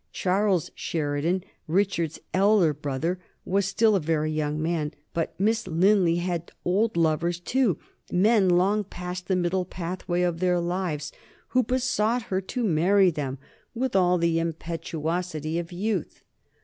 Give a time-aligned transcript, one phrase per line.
[0.11, 4.93] Charles Sheridan, Richard's elder brother, was still a very young man.
[5.13, 7.77] But Miss Linley had old lovers too,
[8.11, 11.11] men long past the middle pathway of their lives,
[11.49, 13.37] who besought her to marry them
[13.75, 16.23] with all the impetuosity of youth.